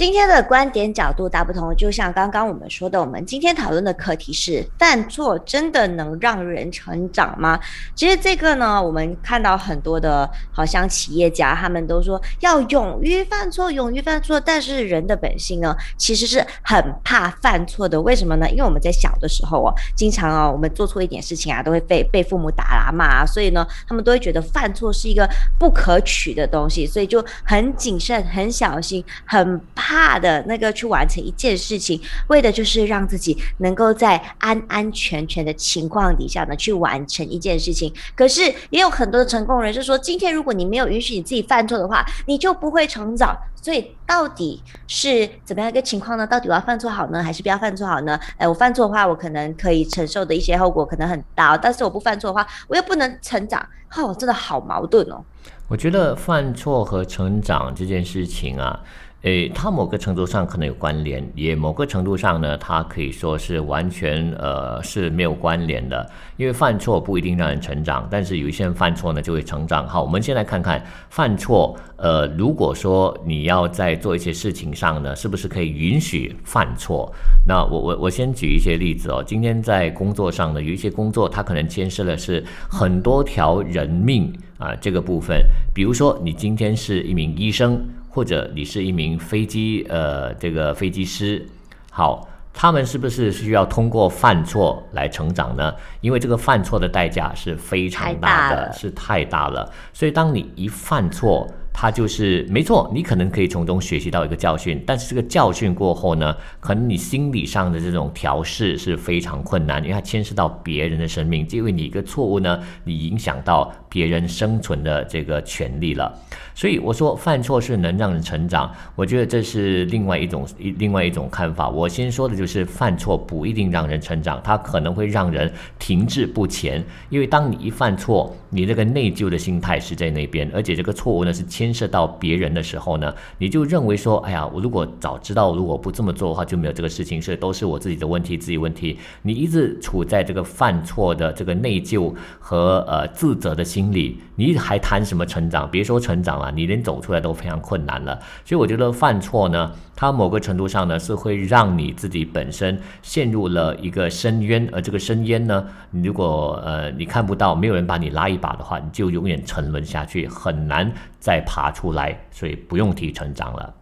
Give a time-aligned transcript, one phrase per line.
[0.00, 7.60] 今天的观点角度大不同，就像刚刚我们说的，我们今天讨论的课题是：犯错真的能让人成长吗？
[7.94, 14.40] 其实这个呢，我们看到很多的，好像企业家他们都说要勇于犯错，勇于犯错。
[14.40, 18.00] 但是人的本性呢，其实是很怕犯错的。
[18.00, 18.48] 为什么呢？
[18.48, 29.89] 因为我们在小的时候哦，经常哦，我们做错一点事情啊，都会被被父母打啊骂啊，所以呢，他们都会觉得犯错是一个不可取的东西，所以就很谨慎、很小心、很怕。
[29.90, 37.92] 怕的那个去完成一件事情，为的就是让自己能够在安安全全的情况底下呢去完成一件事情。
[38.14, 43.36] 可是也有很多的成功人士说，今天如果你没有允许你自己犯错的话，你就不会成长。
[43.60, 46.24] 所以到底是怎么样一个情况呢？
[46.24, 48.18] 到底我要犯错好呢，还是不要犯错好呢？
[48.36, 53.60] 哎，我犯错的话，我可能可以承受的一些后果可能很大，但是我不犯错的话，我又不能成长。
[53.96, 55.20] 哦，真的好矛盾哦。
[55.66, 58.78] 我觉得犯错和成长这件事情啊。
[59.22, 66.10] 诶，它某个程度上可能有关联，也某个程度上呢，它可以说是完全呃是没有关联的。
[66.38, 69.86] 因为犯错不一定让人成长，但是有一些人犯错呢就会成长。
[69.86, 71.76] 好，我们先来看看犯错。
[71.96, 77.12] 呃，如果说你要在做一些事情上呢，是不是可以允许犯错？
[77.46, 79.22] 那我我我先举一些例子哦。
[79.22, 85.42] 今天在工作上呢，有一些工作它可能牵涉的是很多条人命啊这个部分。
[85.74, 87.86] 比如说你今天是一名医生。
[88.10, 91.46] 或者你是一名飞机呃这个飞机师，
[91.90, 95.72] 好，他们是不是需要通过犯错来成长呢？
[96.00, 99.72] 因为这个犯错的代价是非常大的，是太大了。
[99.92, 116.10] 所以当你一犯错，他就是没错，你可能可以从中学习到一个教训，但是这个教训过后呢，可能你心理上的这种调试是非常困难，因为它牵涉到别人的生命，因为你一个错误呢，你影响到别人生存的这个权利了。
[116.54, 121.68] 所以我说犯错是能让人成长，我觉得这是另外一种一另外一种看法。
[121.68, 138.98] 我先说的就是犯错不一定让人成长，它可能会让人停滞不前，因为当你一犯错，你这个内疚的心态是在那边，而且这个错误呢是牵涉到别人的时候呢，你就认为说，哎呀，我如果早知道如果不这么做的话，就没有这个事情，所以都是我自己的问题，自己问题。
[139.22, 145.66] 你一直处在这个犯错的这个内疚和呃自责的心心理，你还谈什么成长？
[145.70, 146.52] 别说成长了。
[146.52, 163.72] 你连走出来都非常困难了，所以我觉得犯错呢，它某个程度上呢是会让你自己本身陷入了一个深渊，而这个深渊呢，你如果呃你看不到，没有人把你拉一把的话，你就永远沉沦下去，很难再爬出来，所以不用提成长了。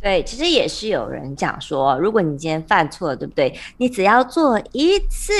[0.00, 3.52] 对，其实也是有人讲说，如果你今天犯错，对不对？
[3.78, 5.34] 你只要做一次。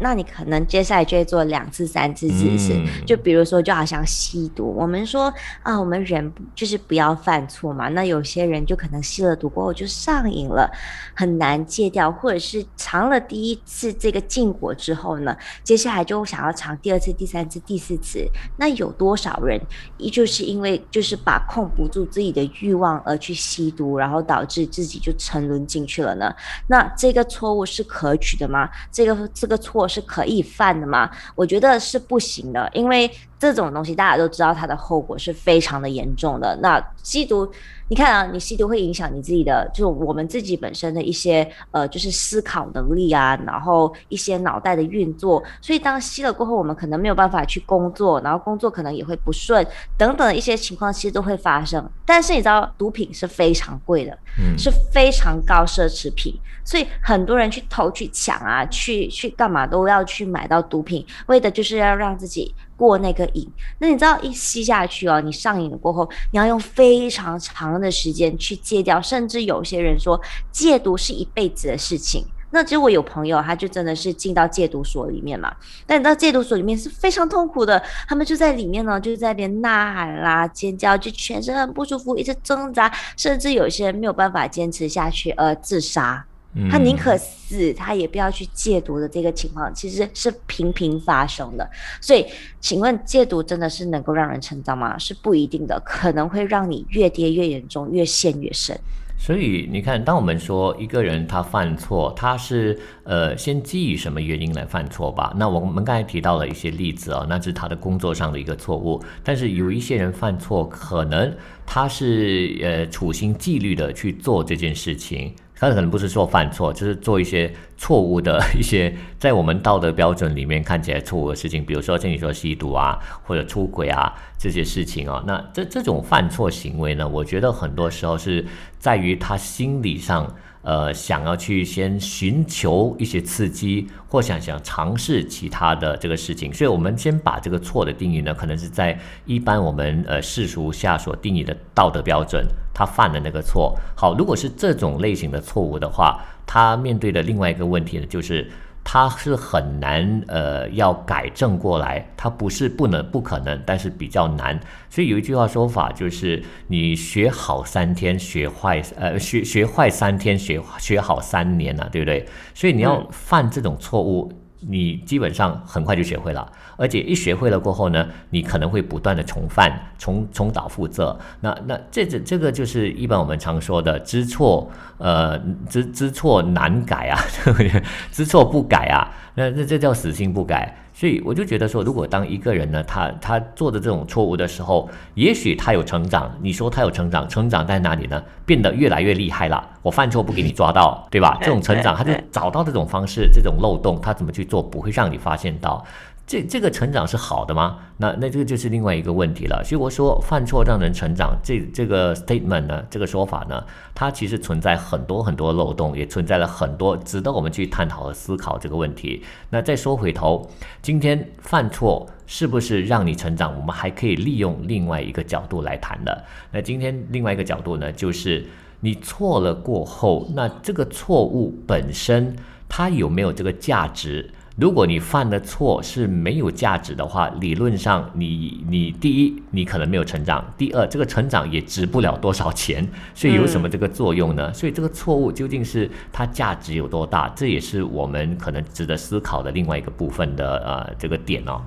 [0.00, 2.74] 那你可能接下来就会做两次、三次、四次。
[3.06, 5.32] 就比如说，就好像吸毒，我们说
[5.62, 7.88] 啊，我们人就是不要犯错嘛。
[7.90, 10.68] 那有些人就可能吸了毒过后就上瘾了，
[11.14, 18.28] 很难戒掉，或者是尝了第一次这个禁果之后呢，接下来就想要尝第二次、第三次、第四次。
[18.56, 19.60] 那有多少人
[19.98, 26.34] 依旧是因为就是把控不住自己的欲望而去吸毒，然后导致自己就沉沦进去了呢？
[26.66, 28.68] 那这个错误是可取的吗？
[28.90, 29.83] 这个这个错。
[29.86, 31.10] 是可以犯的吗？
[31.34, 33.10] 我觉得是不行的，因为
[33.52, 36.58] 这种东西大家都知道，它的后果是非常的严重的。
[36.62, 37.50] 那吸毒。
[37.90, 45.42] 你看啊，你吸毒会影响你自己的，就是我们自己本身的一些呃，就是思考能力啊，然后一些脑袋的运作。
[45.60, 49.64] 所以当吸了过后，我们可能没有办法去工作，然后工作可能也会不顺，
[49.98, 51.86] 等等一些情况其实都会发生。
[52.06, 54.18] 但是你知道，毒品是非常贵的，
[54.56, 56.34] 是非常高奢侈品，
[56.64, 62.54] 所以很多人去偷去抢啊，去去干嘛都要去买到毒品，为的就是要让自己。
[62.76, 63.48] 过那个瘾，
[63.78, 72.24] 那你知道一吸下去哦，你上瘾了过后，你要用非常长的时间去戒掉，甚至有些人说戒毒是一辈子的事情。
[72.50, 75.52] 那其实我有朋友，他就真的是进到戒毒所里面嘛，
[75.86, 86.24] 但你知道戒毒所里面是非常痛苦的，他们就在里面呢，就在那边呐喊啦、尖叫，就全身很不舒服，一直挣扎，甚至有些人没有办法坚持下去而自杀。
[86.70, 91.68] 他宁可死，他也不要去戒毒的这个情况，其实是频频发生的。
[92.00, 92.24] 所以，
[92.60, 94.96] 请问戒毒真的是能够让人成长吗？
[94.96, 98.78] 是不一定的，可能会让你越跌越严重，越陷越深。
[99.16, 105.32] 所以你看，当我们说一个人他犯错，他是呃先基于什么原因来犯错吧？
[105.36, 109.02] 那我们刚才提到了一些例子啊，那是他的工作上的一个错误。
[109.22, 111.34] 但是有一些人犯错，可能
[111.64, 115.32] 他是呃处心积虑的去做这件事情。
[115.56, 125.22] 他可能不是说犯错，就是做一些错误的 一些在我们道德标准里面看起来错误的事情，比如说像你说吸毒啊，或者出轨啊这些事情啊。
[125.26, 128.44] 那这这种犯错行为呢，我觉得很多时候是
[128.78, 130.34] 在于他心理上。
[130.66, 143.74] 呃，想要去先寻求一些刺激，或想想尝试其他的这个事情，所以我们先把这个错的定义呢，可能是在一般我们呃世俗下所定义的道德标准，他犯的那个错。
[143.96, 148.50] 好，如果是这种类型的错误的话，他面对的另外一个问题呢，就是。
[148.86, 152.06] 他是很难，呃，要改正过来。
[152.18, 154.60] 他不是不能、不可能，但是比较难。
[154.90, 162.28] 所以有一句话说法，就是你学好三天，学坏，呃，学学坏三天，学学好三年了，对不对？
[162.52, 164.30] 所以你要犯这种错误。
[164.68, 171.18] 你基本上很快就学会了，而且一学会了过后呢，你可能会不断的重犯、重重蹈覆辙。
[171.40, 175.38] 那那这这这个就是一般我们常说的知错，呃，
[175.68, 177.18] 知知错难改啊，
[178.10, 180.76] 知错不改啊，那那这叫死性不改。
[180.96, 186.30] 所以我就觉得说，如果当一个人呢，他他做的这种错误的时候，也许他有成长。
[186.40, 188.22] 你说他有成长，成长在哪里呢？
[188.46, 189.68] 变得越来越厉害了。
[189.82, 191.36] 我犯错不给你抓到，对吧？
[191.40, 195.84] 这种成长，他就找到这种方式，这种漏洞，他怎么去做不会让你发现到。
[196.26, 197.78] 这这个成长是好的吗？
[197.98, 199.62] 那那这个就是另外一个问题了。
[199.62, 203.62] 所以我说犯错让人成长，这这个 statement 呢，这个说法呢，
[203.94, 209.22] 它其实存在很多很多漏洞，也存在了很多值得我们去探讨和思考这个问题。
[209.50, 210.50] 那再说回头，
[210.80, 213.54] 今天犯错是不是让你成长？
[213.54, 216.24] 我们还可以利用另外一个角度来谈的。
[216.50, 218.46] 那今天另外一个角度呢，就是
[218.80, 222.34] 你错了过后，那这个错误本身
[222.66, 224.30] 它有没有这个价值？
[224.56, 232.86] 如果你犯的错是没有价值的话，理论上你你第一你可能没有成长，第二这个成长也值不了多少钱，
[233.16, 234.54] 所以有什么这个作用呢？
[234.54, 237.28] 所以这个错误究竟是它价值有多大？
[237.34, 241.60] 这也是我们可能值得思考的另外一个部分的呃这个点哦。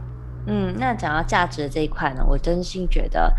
[0.45, 3.33] 嗯，那讲到价值这一块呢，我真心觉得，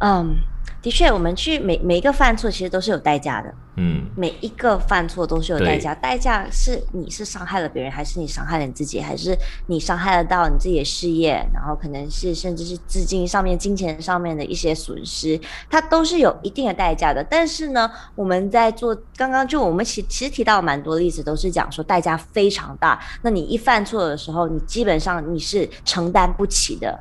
[0.00, 0.36] 嗯。
[0.80, 3.52] 的确，我们去每每一个犯错，其实都是有代价的。
[3.76, 9.36] 嗯，每一个犯错都是有代价，代价是你是伤害了别人，还是你伤害了你自己，还是
[9.66, 17.24] 你伤害得到你自己的事业，然后可能是甚至是资金上面、金钱上面的一些损失，它都是有一定的代价的。
[17.24, 23.00] 但是呢，我们在做刚刚就我们其其实提到蛮多例子，都是讲说代价非常大。
[23.22, 26.96] 那你一犯错的时候，你基本上你是承担不起的。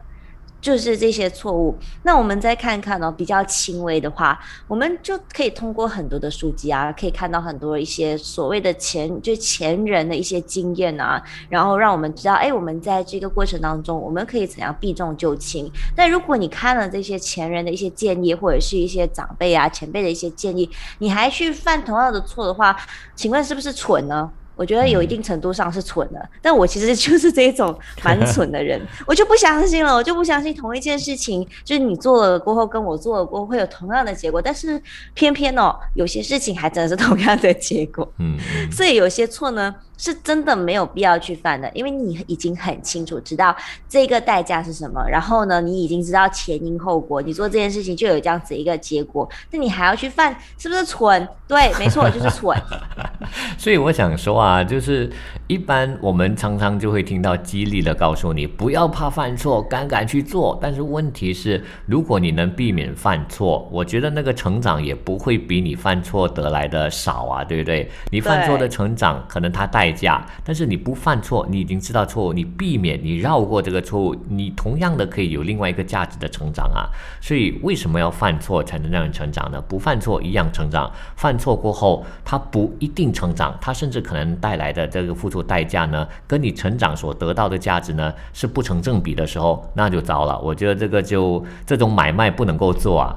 [0.59, 15.71] 就是这些错误，那我们再看看呢，比较轻微的话，我们就可以通过很多的书籍啊，可以看到很多一些所谓的前就前人的一些经验啊，然后让我们知道，哎，我们在这个过程当中，我们可以怎样避重就轻。
[15.95, 22.75] 但如果你看了这些前人的一些建议，或者是一些长辈啊、前辈的一些建议，你还去犯同样的错的话，
[23.15, 24.29] 请问是不是蠢呢？
[24.57, 27.73] 我觉得有一定程度上是蠢的，但我其实就是这种
[28.03, 34.81] 蛮蠢的人，我就不相信了，我就不相信同一件事情，就是你做了过后跟我做了过后会有同样的结果，但是
[35.13, 38.37] 偏偏哦，有些事情还真的是同样的结果，嗯，
[38.71, 39.73] 所以有些错呢。
[39.97, 43.55] 是真的没有必要去犯的，因为你已经很清楚知道
[43.89, 51.27] 这个代价是什么，然后呢，你已经知道前因后果，你做这件事情就有这样子一个结果，那你还要去犯，是不是蠢？
[51.47, 52.55] 对，没错，就是蠢。
[53.57, 55.09] 所以我想说啊，就是
[55.47, 60.59] 一般我们常常就会听到激励的告诉你，不要怕犯错，敢敢去做。
[60.61, 67.89] 但是问题是，如果你能避免犯错，我觉得那个成长也不会比你犯错得来的少啊，对不对？
[68.11, 69.86] 你犯错的成长，可能它带。
[69.87, 76.89] 代价，但是你不犯错，你已经知道错误，你避免，你绕过这个错误，你同样的可以有另外一个价值的成长啊。
[77.21, 79.61] 所以为什么要犯错才能让人成长呢？
[79.61, 90.37] 不犯错一样成长，犯错过后他不一定成长，他甚至可能带来的这个付出代价呢，跟你成长所得到的价值呢是不成正比的时候，那就糟了。
[90.41, 93.15] 我觉得这个就这种买卖不能够做啊，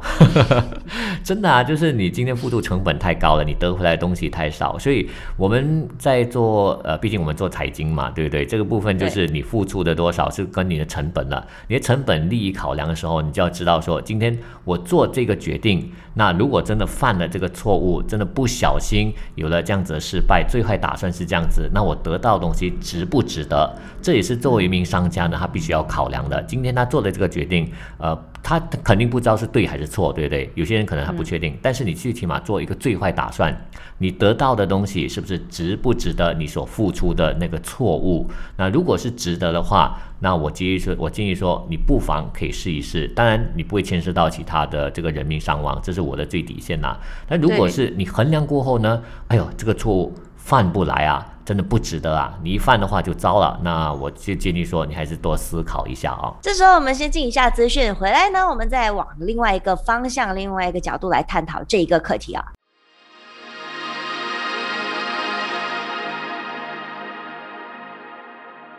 [1.25, 6.60] 真的啊，就是你今天付出成本太高了，你得回来的东西太少，所以我们在做。
[6.85, 8.45] 呃，毕竟我们做财经嘛，对不对？
[8.47, 11.47] 这个部分就是你付出的多少是跟你的成本了。
[11.69, 23.75] 你的成本利益考量的时候，你就要知道说，今天我做这个决定，那如果真的犯了这个错误，真的不小心有了这样子的失败，最坏打算是这样子，那我得到的东西值不值得？
[24.03, 26.43] 这也是作为一名商家呢，他必须要考量的。
[26.45, 28.19] 今天他做的这个决定，呃。
[28.43, 30.51] 他肯定不知道是对还是错，对不对？
[30.55, 33.55] 有些人可能还不确定，但是你最起码做一个最坏打算，
[33.99, 38.27] 你得到的东西是不是值不值得你所付出的那个错误？
[38.57, 43.07] 那如果是值得的话，那我建议说，我建议说，你不妨可以试一试。
[43.09, 46.97] 当然，你不会牵涉到其他的这个人命伤亡，这是我的最底线呐。
[47.29, 49.01] 但如果是你衡量过后呢？
[49.29, 52.37] 哎呦，这个错误犯不来啊，真的不值得啊！
[52.43, 53.61] 你一犯的话就糟了。
[53.63, 56.35] 那我就建议说，你还是多思考一下啊。
[56.43, 62.45] 这时候我们先进一下资讯，回来呢，我们再往另外一个方向、另外一个角度来探讨这一个课题啊。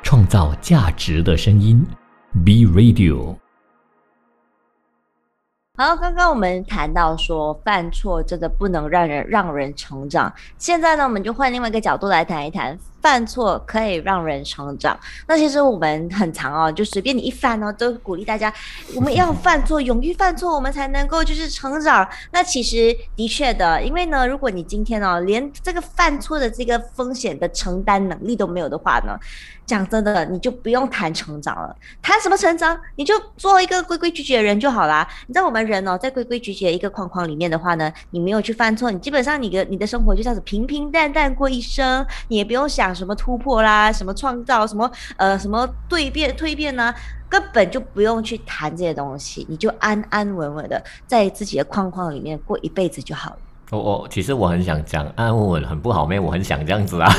[0.03, 1.85] 创造价值的声音
[2.43, 3.40] ，B Radio。
[5.77, 10.31] 好，刚刚我们谈到说犯错真的不能让人让人成长。
[10.57, 14.97] 现在呢，我们就换另外一个角度来谈一谈，犯错可以让人成长。
[15.27, 18.53] 那其实我们很常哦，就随便你一犯哦，都鼓励大家
[18.95, 22.07] 我们要犯错，勇于犯错，我们才能够就是成长。
[22.31, 29.17] 那其实的确的，因为呢，如果你今天哦连这个犯错的这个风险的承担能力都没有的话呢？
[29.63, 32.77] 讲真的，你就不用谈成长了，谈什么成长？
[32.97, 35.07] 你就做一个规规矩矩的人就好啦。
[35.27, 46.93] 你知道我们人哦，在规规矩矩的一个框框里面的话呢，你没有去犯错，你基本上你的你的生活就这样子平平淡淡过一生，你也不用想什么突破啦，什么创造，什么呃什么蜕变蜕变呢，
[47.29, 53.37] 根本就不用去谈这些东西，你就安安稳稳的在自己的框框里面过一辈子就好了。
[53.71, 56.19] 我我其实我很想讲安安稳稳很不好咩？
[56.19, 57.09] 我很想这样子啊，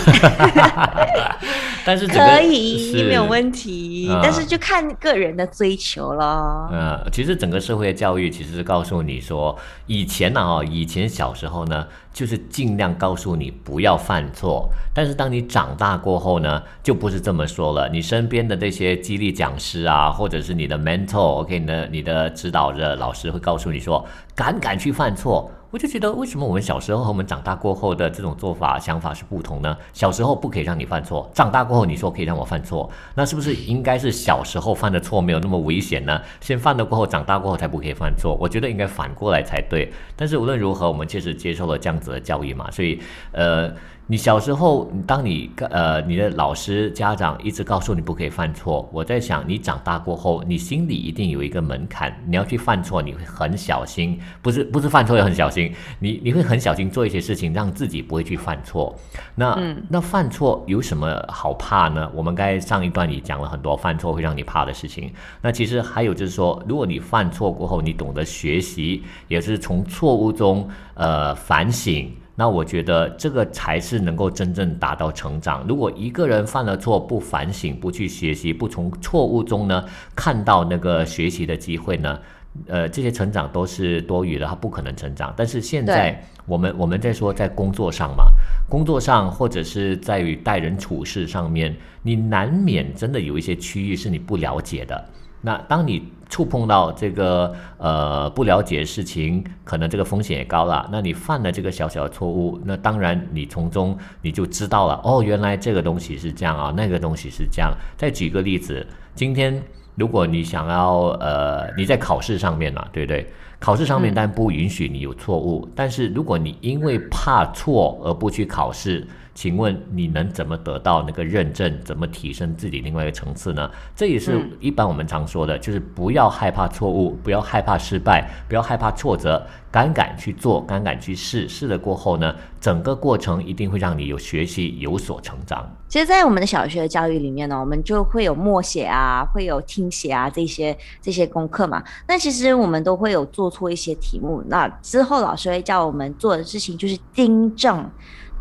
[1.82, 6.68] 但是可以没有问题，但是就看个人的追求了。
[6.70, 17.88] 嗯，其实整个社会的教育其实是告诉你说，以前呢哦，以前小时候呢，就是尽量告诉你不要犯错，但是当你长大过后呢，就不是这么说了。
[17.88, 25.50] 你身边的这些激励讲师啊，或者是你的 mentor，OK 呢，你的指导的老师会告诉你说，敢敢去犯错。
[25.72, 29.74] 我就觉得，为什么我们小时候和我们长大过后的这种做法、想法是不同呢？
[29.94, 36.20] 小时候不可以让你犯错，长大过后你说可以让我犯错，那是不是应该是小时候犯的错没有那么危险呢？
[36.42, 38.36] 先犯了过后，长大过后才不可以犯错？
[38.38, 39.90] 我觉得应该反过来才对。
[40.14, 43.00] 但是无论如何，我们确实接受了这样子的教育嘛，所以，
[43.32, 43.72] 呃。
[44.08, 58.94] 你小时候，当你呃你的老师家长一直告诉你不可以犯错，我在想你长大过后，你心里一定有一个门槛，你要去犯错，你会很小心，不是不是犯错也很小心，你你会很小心做一些事情，让自己不会去犯错。
[59.36, 62.10] 那那犯错有什么好怕呢？
[62.12, 65.10] 我们刚才上一段里讲了很多犯错会让你怕的事情。
[65.40, 72.12] 那其实还有就是说，如果你犯错过后，你懂得学习，也是从错误中呃反省。
[72.34, 75.64] 那我觉得这个才是能够真正达到成长。
[75.68, 79.84] 如果一个人犯了错不反省、不去学习、不从错误中呢
[80.16, 82.18] 看到那个学习的机会呢，
[82.66, 85.32] 呃，这些成长都是多余的，他不可能成长。
[85.36, 88.24] 但是现在我们我们在说在工作上嘛，
[88.68, 95.04] 工作上或者是在于待人处事上面，你难免真的有一些区域是你不了解的。
[95.44, 100.88] 那当你触碰到这个呃不了解事情，可能这个风险也高了。
[100.90, 107.70] 那你犯了这个小小的错误，那当然你从中你就知道了哦，原来这个东西是这样啊，那个东西是这样。
[107.98, 109.62] 再举个例子，今天
[109.96, 113.26] 如果你想要呃你在考试上面嘛，对不对？
[113.58, 119.06] 考试上面当然不允许你有错误，但是如果你因为怕错而不去考试。
[119.34, 121.80] 请问你能怎么得到那个认证？
[121.84, 123.70] 怎么提升自己另外一个层次呢？
[123.96, 131.48] 这也是一般我们常说的，就是不要害怕错误，不要害怕失败，不要害怕挫折，敢敢去做，敢敢去试。
[131.48, 135.66] 试了过后呢，整个过程一定会让你有学习，有所成长。
[135.88, 141.82] 其实，在我们的小学教育里面呢，我们就会有默写啊，会有听写啊这些这些功课嘛。
[142.06, 147.90] 那其实我们都会有做错一些题目，那之后老师会叫我们做的事情就是订正。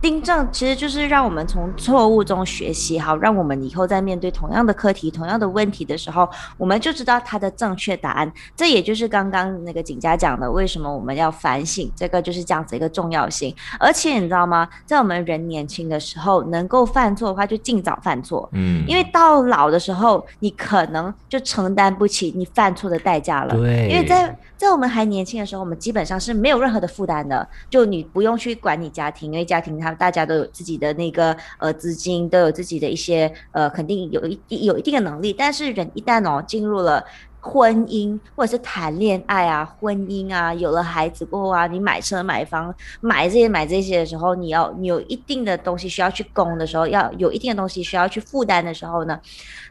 [0.01, 6.27] 订正其实就是让我们从错误中学习，好，让我们以后在面对同样的课题、同样的问题的时候，
[6.57, 8.33] 我们就知道它的正确答案。
[8.55, 13.55] 这也就是刚刚那个景佳讲的，为什么我们要反省，这个就是这样子一个重要性。
[13.79, 14.67] 而且你知道吗？
[14.87, 18.49] 在我们人年轻的时候，能够犯错的话，就尽早犯错。
[18.53, 23.55] 嗯，因为到老的时候，你可能就承担不起你犯错的代价了。
[23.55, 29.90] 对，因为在在我们还年轻的时候，我们基本上是没有任何的负担的，就你不用去管你家庭，因为家庭它。
[29.95, 35.33] 大家都有自己的那个呃资金，都有自己的一些呃，肯定有一有一定的能力。
[35.33, 37.03] 但是人一旦哦进入了
[37.39, 49.19] 婚姻或者是谈恋爱啊，婚姻啊，有了孩子过后啊，你买车买房买这些买这些的时候，你要你有一定的东西需要去供的时候，要有一定的东西需要去负担的时候呢，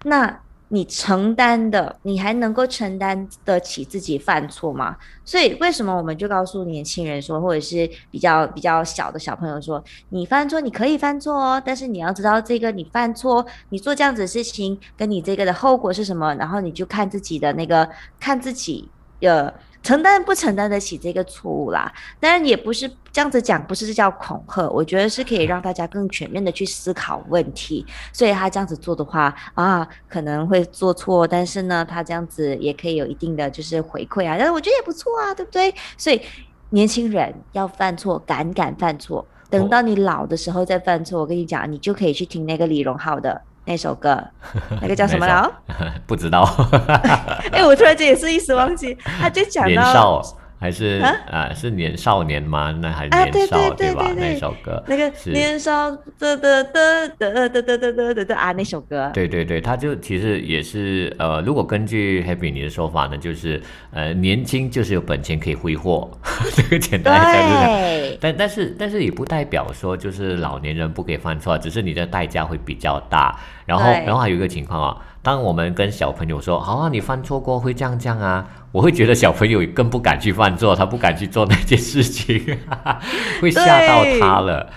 [0.05, 0.41] 那
[0.73, 4.97] 你承担的，你还能够承担得起自己犯错吗？
[5.25, 18.89] 所以为什么我们就告诉年轻人说，或者是比较比较小的小朋友说，你犯错你可以犯错哦，但是你要知道这个你犯错，你做这样子的事情跟你这个的后果是什么，然后你就看自己的那个看自己
[19.21, 19.53] 的。
[19.83, 21.93] 承担不承担得起这个错误啦？
[22.19, 27.85] 当然也不是这样子讲，不是叫恐吓，我觉得是可以让大家更全面的去思考问题。
[28.13, 35.75] 所以他这样子做的话啊，可能会做错，但是呢，他这样子也可以有一定的就是回馈啊，但是我觉得也不错啊，对不对？
[35.97, 36.21] 所以
[36.69, 43.41] 年轻人要犯错，敢敢犯错，等到你老的时候再犯错，我跟你讲，你就可以去听那个李荣浩的。
[43.71, 44.21] 那首歌，
[44.83, 45.49] 那个叫什么了？
[46.05, 46.43] 不知道。
[47.53, 48.99] 哎，我突然间也是一时忘记。
[49.21, 50.21] 他就讲到。
[50.61, 52.71] 还是啊，是年少年吗？
[52.83, 54.13] 那还是年少对吧？
[54.15, 59.11] 那首歌，那个年少的的的的的的的的的啊，那首歌。
[59.15, 63.59] 对对对，他就其实也是呃，如果根据 Happy 你的说法呢，就是
[63.91, 66.11] 呃，年轻就是有本钱可以挥霍，
[66.55, 68.19] 这个简单对。
[68.21, 73.35] 但但是但是也不代表说就是老年人不可以犯错，只是你的代价会比较大。
[73.65, 75.07] 然后然后还有一个情况啊。
[75.23, 82.59] 当我们跟小朋友说：“好啊，你犯错过会这样这样啊。”我会觉得小朋友更不敢去犯错，他不敢去做那件事情，
[83.43, 84.71] 会吓到他了。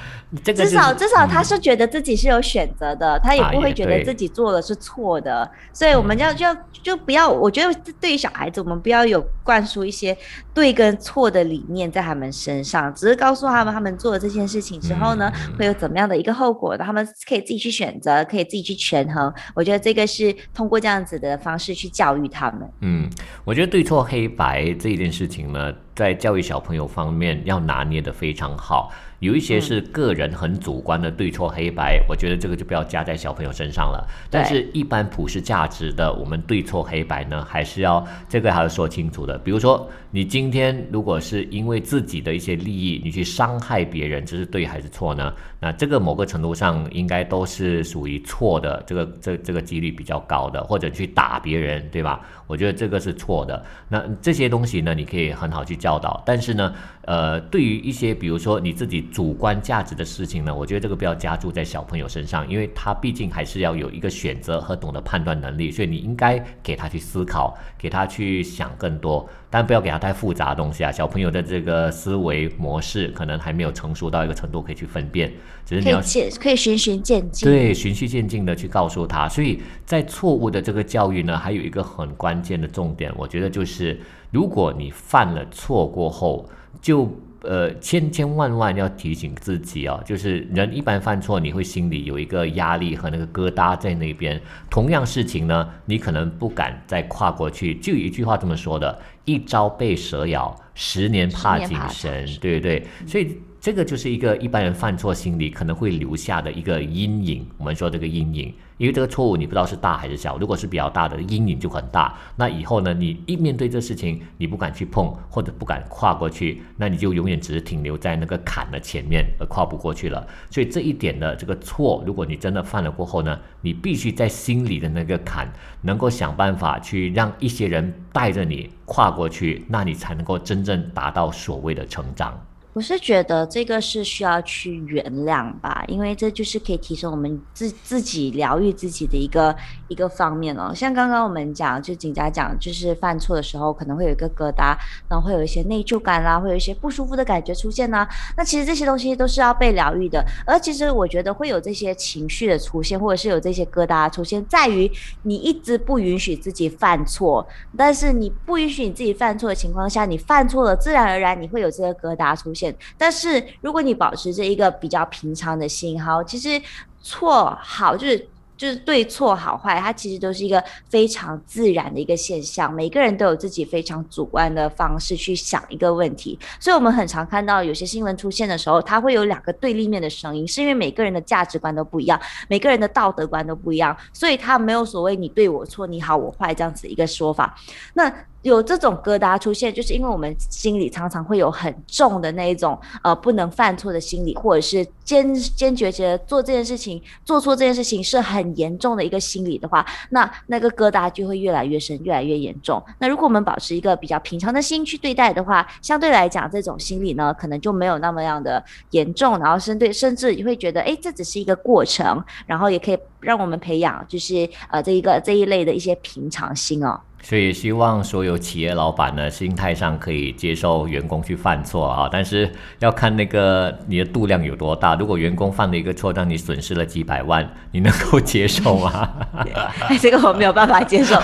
[0.43, 5.49] 至少至少他是觉得自己是有选择的，他也不会觉得自己做的是错的。
[5.71, 6.45] 所以我们要就
[6.81, 10.17] 就不要，我觉得对于小孩子，我们不要有灌输一些
[10.53, 19.31] 对跟错的理念在他们身上，只是告诉他们，他们做了这件事情之后呢，会有怎么样的一个后果，他们可以自己去选择，可以自己去权衡。
[19.53, 22.69] 我觉得这个是通过这样子的方式去教育他们。
[22.81, 23.09] 嗯，
[23.45, 28.91] 我觉得对错黑白这件事情呢，在教育小朋友方面要拿捏的非常好。
[29.23, 34.05] 有一些是个人很主观的对错黑白，我觉得这个就不要加在小朋友身上了。
[34.29, 39.37] 但是，一般普世价值的，我们对错黑白呢，还是要这个还要说清楚的。
[39.37, 45.33] 比如说，你今天如果是因为自己的一些利益，你去伤害别人，这是对还是错呢？
[45.59, 52.21] 那这个某个程度上应该都是属于错的，这个这这个几率比较高的，或者去打别人，对吧？
[52.45, 53.65] 我觉得这个是错的。
[53.89, 56.21] 那这些东西呢，你可以很好去教导。
[56.23, 56.71] 但是呢，
[57.05, 69.27] 呃，对于一些比如说你自己主观价值的事情呢，我觉得这个不要加注在小朋友身上，因为他毕竟还是要有一个选择和懂得判断能力，所以你应该给他去思考，给他去想更多。
[69.53, 70.91] 但不要给他太复杂的东西啊！
[70.91, 75.31] 小朋友的这个思维模式可能还没有成熟到一个程度，可以去分辨。
[75.63, 76.01] 只是你要
[76.41, 79.29] 可以循序渐进，对，循序渐进的去告诉他。
[79.29, 86.49] 所以在错误的这个教育呢，还有一个很关键的重点，我觉得就是，如果你犯了错过后，
[86.81, 87.07] 就。
[87.43, 94.41] 呃，千千万万要提醒自己哦，就是人一般犯错，你会心里有一个压力和那个疙瘩在那边。
[94.69, 97.75] 同样事情呢，你可能不敢再跨过去。
[97.75, 102.87] 就有一句话这么说的：“一朝被蛇咬，十年怕井绳。”对不对？
[103.05, 103.37] 所以。
[103.63, 107.47] 这个就是一个一般人犯错心理可能会留下的一个阴影。
[107.57, 110.37] 我们说这个阴影，因为这个错误你不知道是大还是小。
[110.37, 120.27] 如果是比较大的阴影就很大，那以后呢，你一面对这事情，你不敢去碰或者不敢跨过去，那你就永远只是停留在那个坎的前面而跨不过去了。
[120.51, 125.49] 所以这一点的这个错，如果你真的犯了过后呢，你必须在心里的那个坎
[125.83, 132.37] 能够想办法去让一些人带着你跨过去，那你才能够真正达到所谓的成长。
[132.73, 139.55] 我是觉得这个是需要去原谅吧，因为这就是可以提升我们自自己疗愈自己的一个
[139.87, 140.73] 一个方面哦。
[140.73, 144.75] 像刚刚我们讲，就景佳讲，就是犯错的时候可能会有一个疙瘩，
[145.07, 148.07] 然后会有一些内疚感啦，会有一些不舒服的感觉出现呢。
[148.35, 150.25] 那其实这些东西都是要被疗愈的。
[150.43, 157.47] 而其实我觉得会有这些情绪的出现，或者是有这些疙瘩出现，在于你一直不允许自己犯错。
[157.77, 162.62] 但是你不允许你自己犯错的情况下，你犯错了，自然而然你会有这个疙瘩出现。
[162.97, 166.61] 但是，如果你保持着一个比较平常的心，哈，其实
[167.01, 172.71] 错好就是就是对错好坏，它其实都是一个非常自然的一个现象。
[172.71, 187.57] 每个人都有自己非常主观的方式去想一个问题，所以我们很常看到有些新闻出现的时候，它会有两个对立面的声音，是因为每个人的价值观都不一样，每个人的道德观都不一样，所以它没有所谓你对我错，你好我坏这样子一个说法。
[187.95, 188.13] 那
[188.43, 202.83] 有这种疙瘩出现，就是因为我们心里常常会有很重的那一种呃不能犯错的心理，或者是坚坚决觉得做这件事情做错这件事情是很严重的一个心理的话，那那个疙瘩就会越来越深，越来越严重。
[202.99, 216.99] 那如果我们保持一个比较平常的心去对待的话，相对来讲，这种心理呢可能就没有那么样的严重，然后甚至甚至你会觉得，哎，这只是一个过程，然后也可以让我们培养就是呃这一个这一类的一些平常心哦。
[217.23, 224.93] 所以希望所有企业老板呢，心态上可以接受员工去犯错啊，但是要看那个你的度量有多大。
[224.95, 229.09] 如果员工犯了一个错，让你损失了几百万，你能够接受吗？
[230.01, 231.17] 这个我没有办法接受。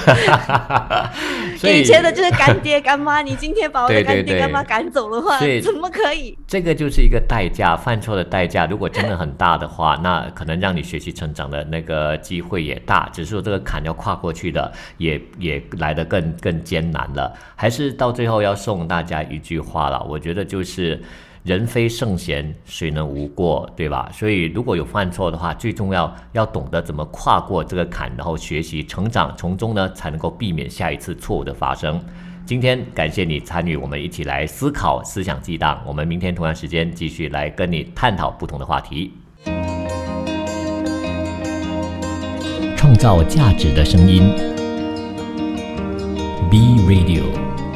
[1.59, 6.37] 所以前的就是干爹干妈，你今天把我的干爹干妈赶走的话，怎么可以？
[6.47, 8.65] 这个就是一个代价，犯错的代价。
[8.65, 13.09] 如果真的很大的话，那可能让你学习成长的那个机会也大。
[13.11, 15.88] 只是说这个坎要跨过去的，也也来。
[15.89, 20.05] 来的更更艰难了，还是到最后要送大家一句话了。
[20.07, 21.01] 我觉得就是
[21.43, 24.07] 人非圣贤，谁能无过，对吧？
[24.13, 31.99] 所以如果有犯错的话，最重要要懂得怎么跨过这个坎，然后学习成长，从中呢才能够避免下一次错误的发生。
[32.45, 35.81] 今天感谢你参与，我们一起来思考思想激荡。
[35.87, 39.11] 我们明天同样时间继续来跟你探讨不同的话题，
[42.77, 44.58] 创造价值的声音。
[46.49, 47.68] B Radio